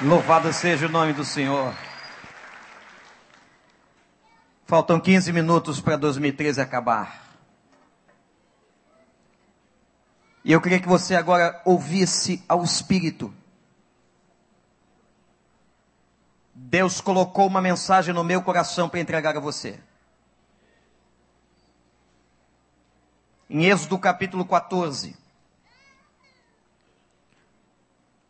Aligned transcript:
Louvado 0.00 0.52
seja 0.52 0.86
o 0.86 0.88
nome 0.88 1.12
do 1.12 1.24
Senhor. 1.24 1.74
Faltam 4.64 5.00
15 5.00 5.32
minutos 5.32 5.80
para 5.80 5.96
2013 5.96 6.60
acabar. 6.60 7.20
E 10.44 10.52
eu 10.52 10.60
queria 10.60 10.78
que 10.78 10.86
você 10.86 11.16
agora 11.16 11.60
ouvisse 11.64 12.44
ao 12.48 12.62
Espírito. 12.62 13.34
Deus 16.54 17.00
colocou 17.00 17.48
uma 17.48 17.60
mensagem 17.60 18.14
no 18.14 18.22
meu 18.22 18.40
coração 18.40 18.88
para 18.88 19.00
entregar 19.00 19.36
a 19.36 19.40
você. 19.40 19.80
Em 23.50 23.64
Êxodo 23.64 23.98
capítulo 23.98 24.44
14, 24.44 25.16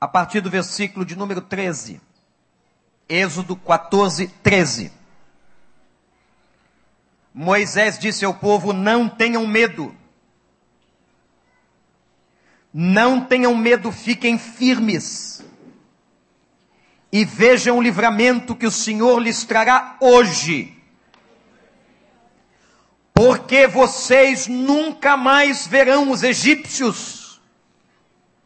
a 0.00 0.06
partir 0.06 0.40
do 0.40 0.50
versículo 0.50 1.04
de 1.04 1.16
número 1.16 1.40
13. 1.40 2.00
Êxodo 3.08 3.56
14, 3.56 4.28
13. 4.42 4.92
Moisés 7.34 7.98
disse 7.98 8.24
ao 8.24 8.34
povo: 8.34 8.72
Não 8.72 9.08
tenham 9.08 9.46
medo. 9.46 9.94
Não 12.72 13.24
tenham 13.24 13.54
medo, 13.56 13.90
fiquem 13.90 14.38
firmes. 14.38 15.42
E 17.10 17.24
vejam 17.24 17.78
o 17.78 17.82
livramento 17.82 18.54
que 18.54 18.66
o 18.66 18.70
Senhor 18.70 19.18
lhes 19.18 19.42
trará 19.44 19.96
hoje. 20.00 20.76
Porque 23.14 23.66
vocês 23.66 24.46
nunca 24.46 25.16
mais 25.16 25.66
verão 25.66 26.10
os 26.10 26.22
egípcios 26.22 27.40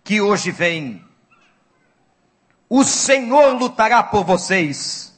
que 0.05 0.21
hoje 0.21 0.51
vêm. 0.51 1.05
O 2.75 2.85
Senhor 2.85 3.59
lutará 3.59 4.03
por 4.03 4.25
vocês. 4.25 5.13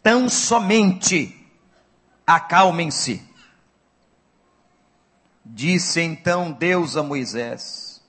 Tão 0.00 0.28
somente 0.28 1.44
acalmem-se. 2.24 3.20
Disse 5.44 6.00
então 6.02 6.52
Deus 6.52 6.96
a 6.96 7.02
Moisés: 7.02 8.00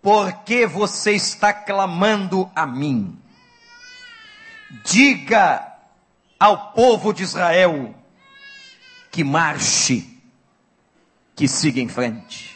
Por 0.00 0.32
que 0.44 0.66
você 0.66 1.12
está 1.12 1.52
clamando 1.52 2.50
a 2.56 2.64
mim? 2.64 3.20
Diga 4.82 5.76
ao 6.40 6.72
povo 6.72 7.12
de 7.12 7.24
Israel 7.24 7.94
que 9.10 9.22
marche, 9.22 10.18
que 11.34 11.46
siga 11.46 11.78
em 11.78 11.88
frente. 11.88 12.55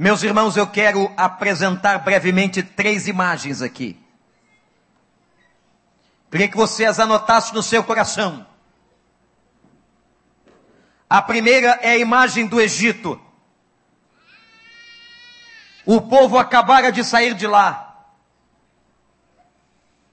Meus 0.00 0.22
irmãos, 0.22 0.56
eu 0.56 0.66
quero 0.66 1.12
apresentar 1.14 1.98
brevemente 1.98 2.62
três 2.62 3.06
imagens 3.06 3.60
aqui. 3.60 4.02
Queria 6.30 6.48
que 6.48 6.56
você 6.56 6.86
as 6.86 6.98
anotasse 6.98 7.52
no 7.52 7.62
seu 7.62 7.84
coração. 7.84 8.46
A 11.06 11.20
primeira 11.20 11.78
é 11.82 11.90
a 11.90 11.98
imagem 11.98 12.46
do 12.46 12.58
Egito. 12.58 13.20
O 15.84 16.00
povo 16.00 16.38
acabara 16.38 16.90
de 16.90 17.04
sair 17.04 17.34
de 17.34 17.46
lá. 17.46 18.06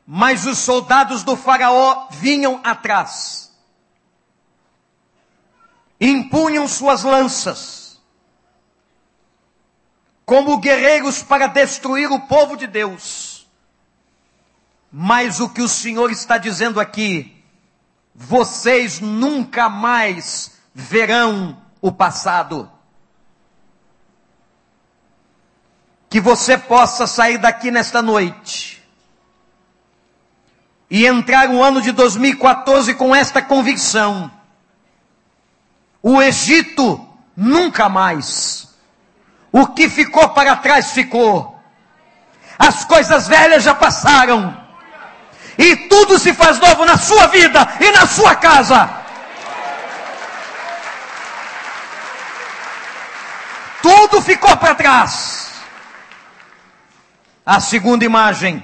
Mas 0.05 0.45
os 0.45 0.57
soldados 0.57 1.23
do 1.23 1.37
Faraó 1.37 2.09
vinham 2.11 2.59
atrás. 2.61 3.57
Impunham 5.97 6.67
suas 6.67 7.03
lanças. 7.03 7.86
Como 10.27 10.57
guerreiros 10.57 11.23
para 11.23 11.47
destruir 11.47 12.11
o 12.11 12.19
povo 12.19 12.57
de 12.57 12.67
Deus. 12.67 13.47
Mas 14.91 15.39
o 15.39 15.47
que 15.47 15.61
o 15.61 15.69
Senhor 15.69 16.11
está 16.11 16.37
dizendo 16.37 16.81
aqui, 16.81 17.41
vocês 18.13 18.99
nunca 18.99 19.69
mais 19.69 20.51
verão 20.73 21.57
o 21.81 21.93
passado. 21.93 22.69
Que 26.09 26.19
você 26.19 26.57
possa 26.57 27.07
sair 27.07 27.37
daqui 27.37 27.71
nesta 27.71 28.01
noite 28.01 28.83
e 30.89 31.05
entrar 31.05 31.47
no 31.47 31.63
ano 31.63 31.81
de 31.81 31.93
2014 31.93 32.95
com 32.95 33.15
esta 33.15 33.41
convicção. 33.41 34.29
O 36.01 36.21
Egito 36.21 37.07
nunca 37.33 37.87
mais. 37.87 38.56
O 39.51 39.67
que 39.67 39.89
ficou 39.89 40.29
para 40.29 40.55
trás 40.57 40.91
ficou. 40.91 41.57
As 42.57 42.85
coisas 42.85 43.27
velhas 43.27 43.63
já 43.63 43.73
passaram. 43.73 44.55
E 45.57 45.75
tudo 45.87 46.19
se 46.19 46.33
faz 46.33 46.59
novo 46.59 46.85
na 46.85 46.97
sua 46.97 47.27
vida 47.27 47.67
e 47.79 47.91
na 47.91 48.05
sua 48.05 48.35
casa. 48.35 48.89
Tudo 53.81 54.21
ficou 54.21 54.55
para 54.57 54.75
trás. 54.75 55.51
A 57.45 57.59
segunda 57.59 58.03
imagem 58.03 58.63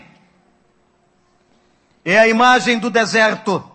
é 2.03 2.19
a 2.19 2.27
imagem 2.27 2.77
do 2.77 2.89
deserto. 2.89 3.71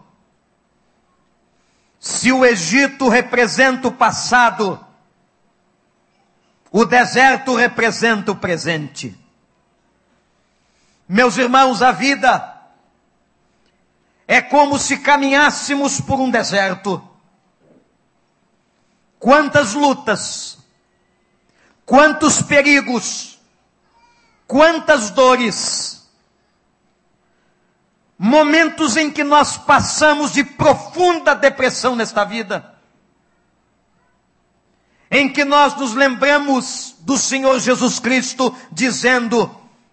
Se 1.99 2.31
o 2.31 2.45
Egito 2.45 3.09
representa 3.09 3.89
o 3.89 3.93
passado, 3.93 4.85
o 6.71 6.85
deserto 6.85 7.55
representa 7.55 8.33
o 8.33 8.37
presente. 8.37 9.19
Meus 11.09 11.39
irmãos, 11.39 11.81
a 11.81 11.91
vida 11.91 12.57
é 14.27 14.43
como 14.43 14.79
se 14.79 14.99
caminhássemos 14.99 16.01
por 16.01 16.21
um 16.21 16.31
deserto. 16.31 17.03
Quantas 19.19 19.73
lutas, 19.73 20.59
quantos 21.87 22.43
perigos, 22.43 23.39
quantas 24.47 25.11
dores, 25.11 26.11
momentos 28.19 28.97
em 28.97 29.11
que 29.11 29.25
nós 29.25 29.57
passamos 29.57 30.33
de 30.33 30.45
profunda 30.45 31.35
depressão 31.35 31.97
nesta 31.97 32.23
vida, 32.25 32.78
em 35.11 35.29
que 35.29 35.45
nós 35.45 35.77
nos 35.77 35.95
lembramos 35.95 36.95
do 37.01 37.17
Senhor 37.17 37.59
Jesus 37.61 37.99
Cristo 37.99 38.55
dizendo: 38.71 39.51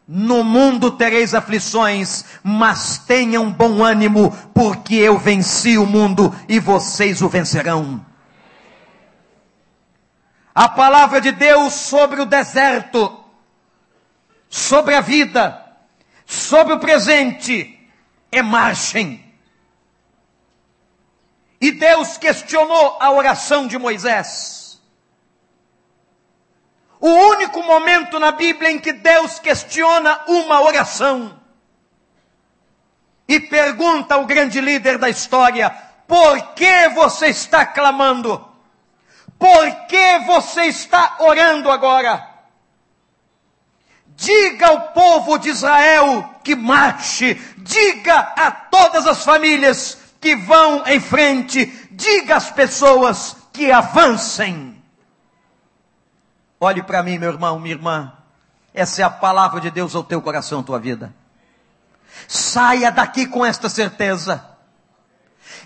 No 0.07 0.43
mundo 0.43 0.91
tereis 0.91 1.33
aflições, 1.33 2.25
mas 2.43 2.97
tenham 2.99 3.51
bom 3.51 3.83
ânimo, 3.83 4.35
porque 4.53 4.95
eu 4.95 5.17
venci 5.17 5.77
o 5.77 5.85
mundo 5.85 6.33
e 6.47 6.59
vocês 6.59 7.21
o 7.21 7.29
vencerão 7.29 8.05
a 10.55 10.69
palavra 10.69 11.19
de 11.19 11.33
Deus 11.33 11.73
sobre 11.73 12.21
o 12.21 12.25
deserto, 12.25 13.21
sobre 14.47 14.95
a 14.95 15.01
vida, 15.01 15.61
sobre 16.25 16.73
o 16.73 16.79
presente, 16.79 17.77
é 18.31 18.41
marchem. 18.41 19.21
E 21.59 21.73
Deus 21.73 22.17
questionou 22.17 22.95
a 23.01 23.11
oração 23.11 23.67
de 23.67 23.77
Moisés. 23.77 24.64
O 27.05 27.07
único 27.07 27.61
momento 27.61 28.19
na 28.19 28.31
Bíblia 28.31 28.71
em 28.71 28.79
que 28.79 28.91
Deus 28.91 29.38
questiona 29.38 30.23
uma 30.25 30.59
oração 30.61 31.39
e 33.27 33.39
pergunta 33.39 34.16
ao 34.16 34.25
grande 34.25 34.59
líder 34.59 34.97
da 34.97 35.07
história: 35.07 35.69
por 36.07 36.55
que 36.55 36.89
você 36.95 37.27
está 37.27 37.63
clamando? 37.63 38.43
Por 39.38 39.85
que 39.85 40.17
você 40.25 40.63
está 40.63 41.17
orando 41.19 41.69
agora? 41.69 42.27
Diga 44.16 44.69
ao 44.69 44.81
povo 44.87 45.37
de 45.37 45.49
Israel 45.49 46.28
que 46.43 46.55
marche, 46.55 47.35
diga 47.57 48.34
a 48.35 48.49
todas 48.49 49.05
as 49.05 49.23
famílias 49.23 49.99
que 50.19 50.35
vão 50.35 50.81
em 50.87 50.99
frente, 50.99 51.67
diga 51.91 52.37
às 52.37 52.49
pessoas 52.49 53.37
que 53.53 53.72
avancem. 53.72 54.74
Olhe 56.66 56.82
para 56.82 57.03
mim, 57.03 57.20
meu 57.20 57.32
irmão, 57.32 57.59
minha 57.59 57.76
irmã. 57.76 58.12
Essa 58.73 59.03
é 59.03 59.06
a 59.06 59.09
palavra 59.09 59.62
de 59.62 59.70
Deus 59.70 59.94
ao 59.94 60.03
teu 60.03 60.20
coração, 60.20 60.64
tua 60.64 60.79
vida. 60.79 61.14
Saia 62.28 62.91
daqui 62.91 63.28
com 63.28 63.46
esta 63.46 63.70
certeza 63.70 64.44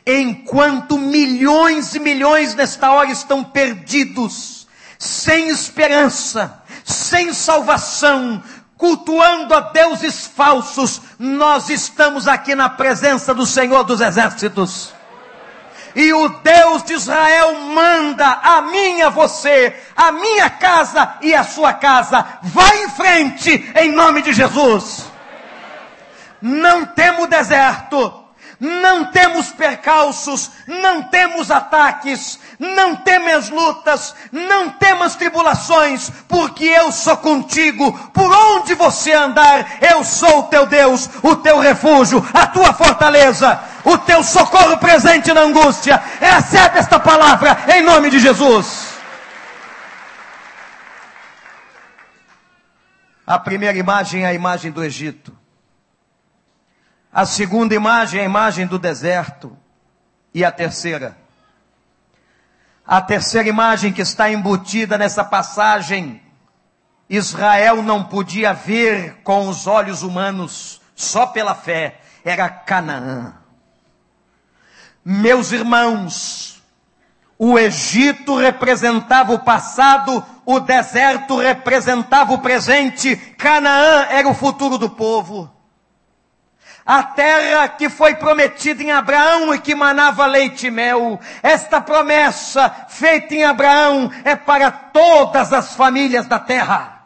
enquanto 0.06 0.98
milhões 0.98 1.96
e 1.96 2.00
milhões 2.00 2.54
nesta 2.54 2.92
hora 2.92 3.10
estão 3.12 3.46
perdidos, 3.46 4.68
sem 4.98 5.48
esperança, 5.48 6.62
sem 6.84 7.34
salvação, 7.34 8.44
cultuando 8.76 9.54
a 9.54 9.62
deuses 9.62 10.26
falsos, 10.26 11.02
nós 11.18 11.70
estamos 11.70 12.28
aqui 12.28 12.56
na 12.56 12.68
presença 12.68 13.34
do 13.34 13.46
Senhor 13.46 13.86
dos 13.86 14.02
Exércitos. 14.02 14.99
E 16.00 16.14
o 16.14 16.30
Deus 16.30 16.84
de 16.84 16.94
Israel 16.94 17.56
manda 17.56 18.26
a 18.26 18.62
mim 18.62 19.02
a 19.02 19.10
você, 19.10 19.76
a 19.98 20.14
minha 20.14 20.50
casa 20.50 21.18
e 21.22 21.36
a 21.36 21.44
sua 21.44 21.74
casa. 21.74 22.26
Vai 22.42 22.86
em 22.86 22.90
frente 22.90 23.70
em 23.76 23.92
nome 23.92 24.22
de 24.22 24.32
Jesus. 24.32 25.12
Não 26.42 26.86
temo 26.86 27.28
deserto 27.28 28.19
não 28.60 29.06
temos 29.06 29.50
percalços, 29.52 30.52
não 30.68 31.04
temos 31.04 31.50
ataques, 31.50 32.38
não 32.60 32.96
temos 32.96 33.50
lutas, 33.50 34.14
não 34.32 34.70
temos 34.70 35.16
tribulações, 35.16 36.12
porque 36.28 36.66
eu 36.66 36.92
sou 36.92 37.16
contigo. 37.18 37.92
Por 38.14 38.30
onde 38.30 38.76
você 38.76 39.14
andar, 39.14 39.78
eu 39.82 40.04
sou 40.04 40.40
o 40.40 40.44
teu 40.44 40.66
Deus, 40.66 41.10
o 41.24 41.38
teu 41.38 41.60
refúgio, 41.60 42.26
a 42.34 42.46
tua 42.48 42.74
fortaleza, 42.74 43.60
o 43.86 43.98
teu 43.98 44.22
socorro 44.24 44.78
presente 44.78 45.32
na 45.32 45.42
angústia. 45.42 46.02
Recebe 46.20 46.80
esta 46.80 47.00
palavra 47.00 47.58
em 47.74 47.82
nome 47.82 48.10
de 48.10 48.20
Jesus. 48.20 48.90
A 53.26 53.40
primeira 53.40 53.78
imagem 53.78 54.24
é 54.24 54.28
a 54.28 54.34
imagem 54.34 54.72
do 54.72 54.84
Egito. 54.84 55.39
A 57.12 57.26
segunda 57.26 57.74
imagem 57.74 58.20
é 58.20 58.24
a 58.24 58.26
imagem 58.26 58.68
do 58.68 58.78
deserto. 58.78 59.58
E 60.34 60.46
a 60.46 60.52
terceira? 60.52 61.18
A 62.86 63.02
terceira 63.02 63.50
imagem 63.50 63.92
que 63.92 64.02
está 64.02 64.32
embutida 64.32 64.98
nessa 64.98 65.24
passagem, 65.24 66.22
Israel 67.10 67.82
não 67.82 68.04
podia 68.04 68.54
ver 68.54 69.22
com 69.24 69.48
os 69.48 69.66
olhos 69.66 70.04
humanos, 70.04 70.82
só 70.96 71.26
pela 71.26 71.56
fé, 71.56 72.00
era 72.24 72.48
Canaã. 72.48 73.34
Meus 75.04 75.52
irmãos, 75.52 76.62
o 77.40 77.58
Egito 77.58 78.38
representava 78.38 79.34
o 79.34 79.40
passado, 79.40 80.24
o 80.46 80.60
deserto 80.60 81.38
representava 81.38 82.34
o 82.34 82.40
presente, 82.40 83.16
Canaã 83.16 84.06
era 84.10 84.28
o 84.28 84.34
futuro 84.36 84.78
do 84.78 84.92
povo 84.92 85.59
a 86.90 87.04
terra 87.04 87.68
que 87.68 87.88
foi 87.88 88.16
prometida 88.16 88.82
em 88.82 88.90
Abraão 88.90 89.54
e 89.54 89.60
que 89.60 89.76
manava 89.76 90.26
leite 90.26 90.66
e 90.66 90.72
mel. 90.72 91.20
Esta 91.44 91.80
promessa 91.80 92.68
feita 92.90 93.36
em 93.36 93.44
Abraão 93.44 94.12
é 94.24 94.36
para 94.36 94.72
todas 94.72 95.54
as 95.54 95.76
famílias 95.76 96.26
da 96.26 96.40
terra. 96.40 97.04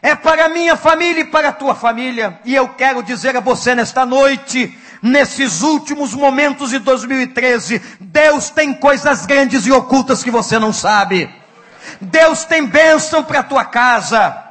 É 0.00 0.14
para 0.14 0.48
minha 0.48 0.74
família 0.74 1.20
e 1.20 1.26
para 1.26 1.50
a 1.50 1.52
tua 1.52 1.74
família. 1.74 2.40
E 2.46 2.54
eu 2.54 2.70
quero 2.70 3.02
dizer 3.02 3.36
a 3.36 3.40
você 3.40 3.74
nesta 3.74 4.06
noite, 4.06 4.74
nesses 5.02 5.60
últimos 5.60 6.14
momentos 6.14 6.70
de 6.70 6.78
2013, 6.78 7.78
Deus 8.00 8.48
tem 8.48 8.72
coisas 8.72 9.26
grandes 9.26 9.66
e 9.66 9.70
ocultas 9.70 10.24
que 10.24 10.30
você 10.30 10.58
não 10.58 10.72
sabe. 10.72 11.28
Deus 12.00 12.46
tem 12.46 12.64
bênção 12.64 13.22
para 13.22 13.40
a 13.40 13.44
tua 13.44 13.66
casa. 13.66 14.43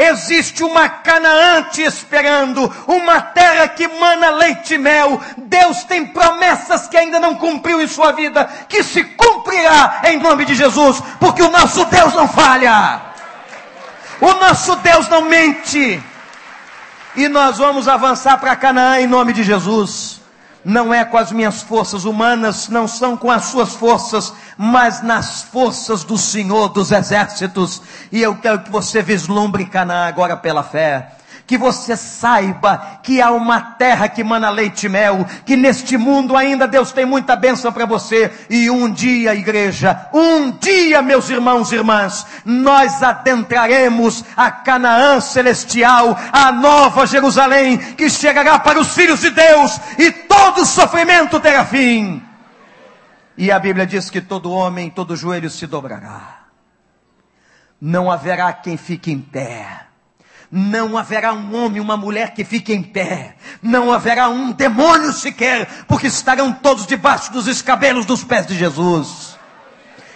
Existe 0.00 0.62
uma 0.62 0.88
Canaã 0.88 1.64
te 1.64 1.82
esperando, 1.82 2.72
uma 2.86 3.20
terra 3.20 3.66
que 3.66 3.88
mana 3.88 4.30
leite 4.30 4.74
e 4.74 4.78
mel. 4.78 5.20
Deus 5.36 5.82
tem 5.82 6.06
promessas 6.06 6.86
que 6.86 6.96
ainda 6.96 7.18
não 7.18 7.34
cumpriu 7.34 7.80
em 7.82 7.88
sua 7.88 8.12
vida, 8.12 8.48
que 8.68 8.84
se 8.84 9.02
cumprirá 9.02 10.02
em 10.04 10.20
nome 10.20 10.44
de 10.44 10.54
Jesus, 10.54 11.02
porque 11.18 11.42
o 11.42 11.50
nosso 11.50 11.84
Deus 11.86 12.14
não 12.14 12.28
falha. 12.28 13.00
O 14.20 14.32
nosso 14.34 14.76
Deus 14.76 15.08
não 15.08 15.22
mente. 15.22 16.00
E 17.16 17.26
nós 17.26 17.58
vamos 17.58 17.88
avançar 17.88 18.38
para 18.38 18.54
Canaã 18.54 19.00
em 19.00 19.06
nome 19.08 19.32
de 19.32 19.42
Jesus 19.42 20.17
não 20.64 20.92
é 20.92 21.04
com 21.04 21.16
as 21.16 21.32
minhas 21.32 21.62
forças 21.62 22.04
humanas, 22.04 22.68
não 22.68 22.88
são 22.88 23.16
com 23.16 23.30
as 23.30 23.44
suas 23.44 23.74
forças, 23.74 24.32
mas 24.56 25.02
nas 25.02 25.42
forças 25.42 26.04
do 26.04 26.18
Senhor 26.18 26.68
dos 26.68 26.92
exércitos. 26.92 27.82
E 28.10 28.20
eu 28.20 28.36
quero 28.36 28.60
que 28.60 28.70
você 28.70 29.02
vislumbre 29.02 29.66
Canaã 29.66 30.06
agora 30.06 30.36
pela 30.36 30.62
fé 30.62 31.17
que 31.48 31.56
você 31.56 31.96
saiba 31.96 33.00
que 33.02 33.22
há 33.22 33.30
uma 33.30 33.58
terra 33.58 34.06
que 34.06 34.22
mana 34.22 34.50
leite 34.50 34.84
e 34.84 34.88
mel, 34.88 35.26
que 35.46 35.56
neste 35.56 35.96
mundo 35.96 36.36
ainda 36.36 36.68
Deus 36.68 36.92
tem 36.92 37.06
muita 37.06 37.34
bênção 37.34 37.72
para 37.72 37.86
você, 37.86 38.30
e 38.50 38.68
um 38.68 38.92
dia, 38.92 39.34
igreja, 39.34 40.08
um 40.12 40.50
dia, 40.50 41.00
meus 41.00 41.30
irmãos 41.30 41.72
e 41.72 41.76
irmãs, 41.76 42.26
nós 42.44 43.02
adentraremos 43.02 44.22
a 44.36 44.50
Canaã 44.50 45.22
celestial, 45.22 46.18
a 46.30 46.52
nova 46.52 47.06
Jerusalém, 47.06 47.78
que 47.78 48.10
chegará 48.10 48.58
para 48.58 48.78
os 48.78 48.92
filhos 48.92 49.20
de 49.20 49.30
Deus, 49.30 49.80
e 49.98 50.12
todo 50.12 50.66
sofrimento 50.66 51.40
terá 51.40 51.64
fim. 51.64 52.22
E 53.38 53.50
a 53.50 53.58
Bíblia 53.58 53.86
diz 53.86 54.10
que 54.10 54.20
todo 54.20 54.52
homem, 54.52 54.90
todo 54.90 55.16
joelho 55.16 55.48
se 55.48 55.66
dobrará. 55.66 56.40
Não 57.80 58.10
haverá 58.10 58.52
quem 58.52 58.76
fique 58.76 59.10
em 59.10 59.18
pé 59.18 59.87
não 60.50 60.96
haverá 60.96 61.32
um 61.32 61.54
homem, 61.54 61.80
uma 61.80 61.96
mulher 61.96 62.32
que 62.32 62.44
fique 62.44 62.72
em 62.72 62.82
pé. 62.82 63.34
Não 63.62 63.92
haverá 63.92 64.28
um 64.28 64.50
demônio 64.50 65.12
sequer, 65.12 65.68
porque 65.86 66.06
estarão 66.06 66.52
todos 66.52 66.86
debaixo 66.86 67.32
dos 67.32 67.46
escabelos 67.46 68.06
dos 68.06 68.24
pés 68.24 68.46
de 68.46 68.56
Jesus. 68.56 69.36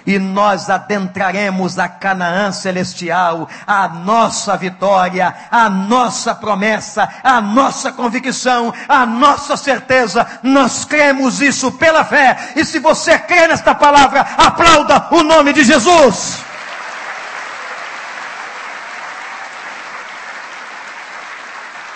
E 0.05 0.19
nós 0.19 0.69
adentraremos 0.69 1.79
a 1.79 1.88
Canaã 1.88 2.50
celestial, 2.50 3.49
a 3.67 3.87
nossa 3.87 4.56
vitória, 4.56 5.32
a 5.50 5.70
nossa 5.70 6.34
promessa, 6.34 7.08
a 7.23 7.40
nossa 7.40 7.93
convicção, 7.93 8.75
a 8.88 9.06
nossa 9.06 9.56
certeza. 9.56 10.26
Nós 10.43 10.84
cremos 10.84 11.40
isso 11.40 11.70
pela 11.73 12.05
fé. 12.05 12.52
E 12.56 12.64
se 12.64 12.81
você 12.81 13.17
crê 13.19 13.46
nesta 13.46 13.75
palavra, 13.75 14.23
aplauda 14.38 15.08
o 15.12 15.23
nome 15.23 15.52
de 15.52 15.62
Jesus. 15.62 16.52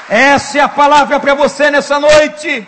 Essa 0.09 0.59
é 0.59 0.61
a 0.61 0.69
palavra 0.69 1.19
para 1.19 1.35
você 1.35 1.71
nessa 1.71 1.99
noite. 1.99 2.67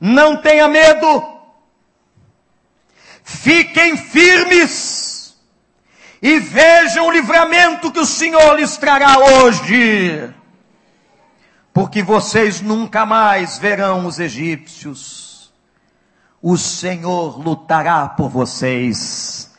Não 0.00 0.36
tenha 0.38 0.66
medo. 0.66 1.40
Fiquem 3.22 3.96
firmes 3.96 5.36
e 6.22 6.38
vejam 6.38 7.06
o 7.06 7.10
livramento 7.10 7.92
que 7.92 8.00
o 8.00 8.06
Senhor 8.06 8.56
lhes 8.56 8.76
trará 8.78 9.18
hoje. 9.18 10.32
Porque 11.72 12.02
vocês 12.02 12.60
nunca 12.60 13.04
mais 13.04 13.58
verão 13.58 14.06
os 14.06 14.18
egípcios. 14.18 15.52
O 16.42 16.56
Senhor 16.56 17.38
lutará 17.38 18.08
por 18.08 18.30
vocês. 18.30 19.50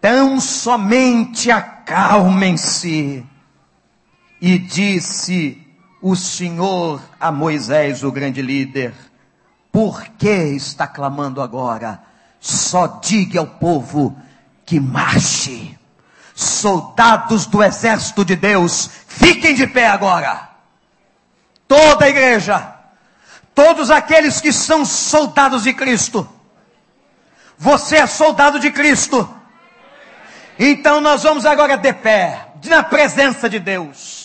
Tão 0.00 0.40
somente 0.40 1.50
acalmem-se. 1.50 3.26
E 4.40 4.58
disse 4.58 5.69
o 6.02 6.16
Senhor 6.16 7.00
a 7.18 7.30
Moisés, 7.30 8.02
o 8.02 8.10
grande 8.10 8.40
líder, 8.40 8.94
por 9.70 10.04
que 10.18 10.28
está 10.28 10.86
clamando 10.86 11.40
agora? 11.40 12.00
Só 12.40 12.86
diga 13.02 13.40
ao 13.40 13.46
povo 13.46 14.16
que 14.64 14.80
marche. 14.80 15.78
Soldados 16.34 17.44
do 17.46 17.62
exército 17.62 18.24
de 18.24 18.34
Deus, 18.34 18.90
fiquem 19.06 19.54
de 19.54 19.66
pé 19.66 19.88
agora. 19.88 20.48
Toda 21.68 22.06
a 22.06 22.08
igreja, 22.08 22.74
todos 23.54 23.90
aqueles 23.90 24.40
que 24.40 24.52
são 24.52 24.84
soldados 24.84 25.64
de 25.64 25.74
Cristo. 25.74 26.26
Você 27.58 27.96
é 27.96 28.06
soldado 28.06 28.58
de 28.58 28.70
Cristo. 28.70 29.28
Então 30.58 31.00
nós 31.00 31.22
vamos 31.22 31.44
agora 31.44 31.76
de 31.76 31.92
pé, 31.92 32.48
na 32.64 32.82
presença 32.82 33.48
de 33.48 33.58
Deus. 33.58 34.19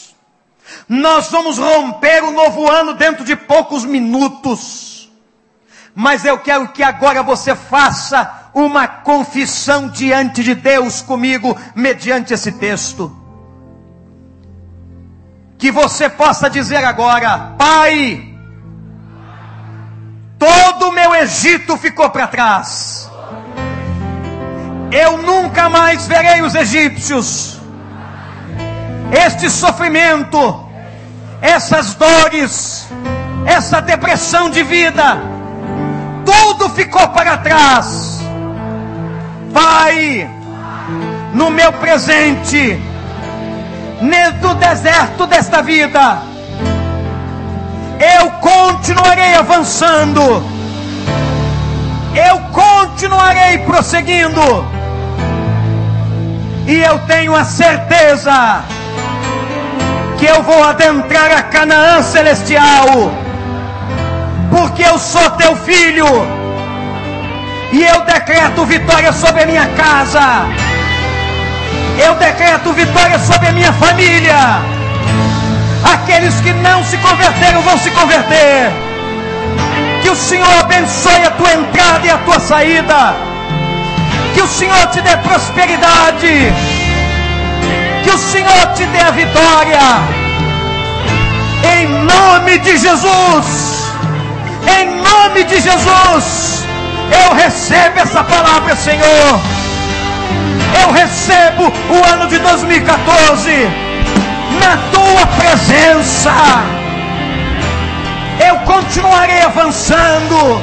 Nós 0.88 1.30
vamos 1.30 1.58
romper 1.58 2.24
o 2.24 2.32
novo 2.32 2.70
ano 2.70 2.94
dentro 2.94 3.24
de 3.24 3.36
poucos 3.36 3.86
minutos. 3.86 5.12
Mas 5.94 6.26
eu 6.26 6.38
quero 6.40 6.68
que 6.70 6.84
agora 6.84 7.24
você 7.24 7.56
faça 7.56 8.50
uma 8.54 8.88
confissão 8.88 9.90
diante 9.90 10.44
de 10.44 10.54
Deus 10.54 11.02
comigo, 11.02 11.58
mediante 11.74 12.34
esse 12.34 12.52
texto. 12.54 13.16
Que 15.58 15.72
você 15.72 16.10
possa 16.10 16.50
dizer 16.50 16.84
agora: 16.84 17.54
Pai, 17.58 18.34
todo 20.38 20.90
o 20.90 20.92
meu 20.92 21.16
Egito 21.16 21.78
ficou 21.78 22.10
para 22.10 22.28
trás. 22.28 23.10
Eu 24.92 25.18
nunca 25.18 25.70
mais 25.70 26.08
verei 26.08 26.42
os 26.42 26.56
egípcios. 26.56 27.55
Este 29.16 29.50
sofrimento 29.50 30.66
essas 31.46 31.94
dores, 31.94 32.88
essa 33.46 33.82
depressão 33.82 34.50
de 34.50 34.64
vida, 34.64 35.18
tudo 36.26 36.70
ficou 36.70 37.08
para 37.10 37.38
trás. 37.38 38.20
Pai, 39.54 40.30
no 41.34 41.50
meu 41.50 41.72
presente, 41.74 42.82
no 44.02 44.56
deserto 44.56 45.28
desta 45.28 45.62
vida, 45.62 46.22
eu 48.20 48.32
continuarei 48.32 49.36
avançando, 49.36 50.44
eu 52.16 52.40
continuarei 52.52 53.60
prosseguindo. 53.60 54.76
E 56.68 56.82
eu 56.82 56.98
tenho 57.06 57.36
a 57.36 57.46
certeza 57.46 58.64
que 60.26 60.32
eu 60.32 60.42
vou 60.42 60.64
adentrar 60.64 61.32
a 61.32 61.44
Canaã 61.44 62.02
celestial, 62.02 63.12
porque 64.50 64.82
eu 64.82 64.98
sou 64.98 65.30
teu 65.42 65.56
filho, 65.56 66.08
e 67.72 67.84
eu 67.84 68.02
decreto 68.02 68.66
vitória 68.66 69.14
sobre 69.14 69.44
a 69.44 69.46
minha 69.46 69.68
casa, 69.68 70.48
eu 72.04 72.16
decreto 72.16 72.74
vitória 72.74 73.20
sobre 73.20 73.50
a 73.50 73.52
minha 73.52 73.72
família. 73.74 74.36
Aqueles 75.94 76.42
que 76.42 76.54
não 76.54 76.84
se 76.84 76.98
converteram 76.98 77.62
vão 77.62 77.78
se 77.78 77.92
converter. 77.92 78.72
Que 80.02 80.10
o 80.10 80.16
Senhor 80.16 80.58
abençoe 80.60 81.24
a 81.24 81.32
tua 81.32 81.54
entrada 81.54 82.08
e 82.08 82.10
a 82.10 82.18
tua 82.18 82.40
saída. 82.40 83.16
Que 84.34 84.42
o 84.42 84.48
Senhor 84.48 84.88
te 84.88 85.02
dê 85.02 85.16
prosperidade. 85.18 86.52
O 88.16 88.18
Senhor 88.18 88.68
te 88.74 88.86
dê 88.86 89.00
a 89.00 89.12
vitória. 89.12 89.80
Em 91.76 91.86
nome 92.06 92.60
de 92.60 92.78
Jesus. 92.78 93.92
Em 94.80 95.02
nome 95.02 95.44
de 95.44 95.60
Jesus. 95.60 96.64
Eu 97.12 97.36
recebo 97.36 98.00
essa 98.00 98.24
palavra, 98.24 98.74
Senhor. 98.78 99.42
Eu 100.82 100.94
recebo 100.94 101.64
o 101.66 102.14
ano 102.14 102.28
de 102.30 102.40
2014 102.40 103.52
na 104.62 104.78
tua 104.94 105.28
presença. 105.36 106.32
Eu 108.48 108.56
continuarei 108.60 109.42
avançando, 109.42 110.62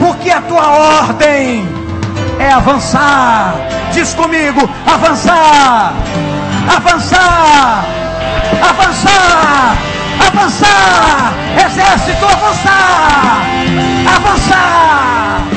porque 0.00 0.30
a 0.30 0.40
tua 0.40 0.66
ordem 1.02 1.75
é 2.38 2.52
avançar. 2.52 3.54
Diz 3.92 4.14
comigo: 4.14 4.68
avançar, 4.86 5.92
avançar, 6.76 7.84
avançar, 8.62 9.76
avançar. 10.26 11.32
Exército, 11.66 12.24
avançar, 12.24 13.42
avançar 14.16 15.55